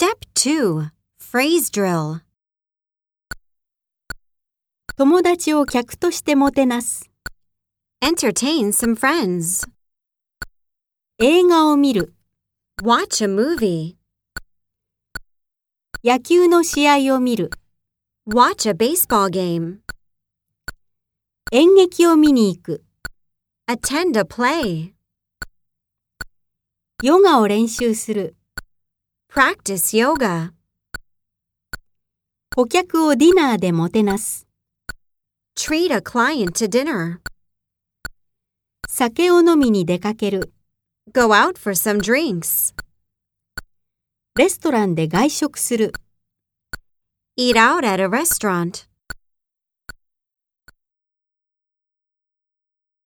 [0.00, 0.88] Step 2
[1.20, 2.20] Phrase Drill
[4.96, 7.10] 友達を客としてもてなす。
[8.02, 9.68] Entertain some friends.
[11.18, 12.14] 映画を見る。
[12.82, 13.96] Watch a movie.
[16.02, 17.50] 野球の試合を見る。
[18.26, 19.80] Watch a baseball game.
[21.52, 22.84] 演劇を見に行く。
[23.70, 24.94] Attend a play.
[27.02, 28.39] ヨガを練習する。
[29.32, 30.50] Practice yoga.
[32.52, 34.48] 顧客をディナーでもてなす。
[35.56, 37.20] Treat a client to dinner.
[38.88, 40.52] 酒を飲みに出かける。
[41.12, 42.74] Go out for some drinks.
[44.36, 45.92] レストランで外食する。
[47.38, 48.89] Eat out at a restaurant.